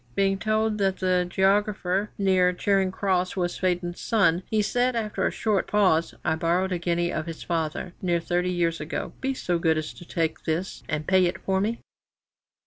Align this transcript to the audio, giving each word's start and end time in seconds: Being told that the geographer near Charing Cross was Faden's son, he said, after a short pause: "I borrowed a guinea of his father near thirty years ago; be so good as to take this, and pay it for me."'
Being 0.15 0.39
told 0.39 0.79
that 0.79 0.97
the 0.97 1.27
geographer 1.29 2.09
near 2.17 2.53
Charing 2.53 2.91
Cross 2.91 3.35
was 3.35 3.59
Faden's 3.59 3.99
son, 4.01 4.41
he 4.49 4.63
said, 4.63 4.95
after 4.95 5.27
a 5.27 5.31
short 5.31 5.67
pause: 5.67 6.15
"I 6.25 6.33
borrowed 6.35 6.71
a 6.71 6.79
guinea 6.79 7.13
of 7.13 7.27
his 7.27 7.43
father 7.43 7.93
near 8.01 8.19
thirty 8.19 8.49
years 8.49 8.81
ago; 8.81 9.13
be 9.21 9.35
so 9.35 9.59
good 9.59 9.77
as 9.77 9.93
to 9.93 10.03
take 10.03 10.45
this, 10.45 10.81
and 10.89 11.05
pay 11.05 11.27
it 11.27 11.37
for 11.45 11.61
me."' 11.61 11.81